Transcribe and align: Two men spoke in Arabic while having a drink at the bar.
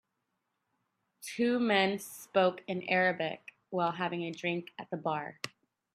Two 1.21 1.59
men 1.59 1.99
spoke 1.99 2.63
in 2.65 2.89
Arabic 2.89 3.53
while 3.69 3.91
having 3.91 4.23
a 4.23 4.31
drink 4.31 4.71
at 4.79 4.89
the 4.89 4.97
bar. 4.97 5.39